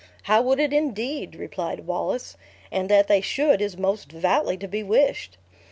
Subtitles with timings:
[0.23, 2.35] "How would it, indeed!" replied Wallace;
[2.71, 5.37] "and that they should is most devoutly to be wished.